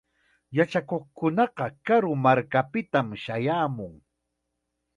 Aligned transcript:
Yachakuqkunaqa 0.57 1.65
karu 1.85 2.11
markakunapitam 2.23 3.07
shayaamun. 3.23 3.93